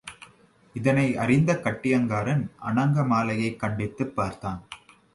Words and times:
இதனை 0.73 1.17
அறிந்த 1.17 1.59
கட்டியங்காரன் 1.63 2.51
அநங்க 2.59 3.01
மாலையைக் 3.03 3.59
கண்டித்துப் 3.59 4.15
பார்த்தான். 4.15 4.63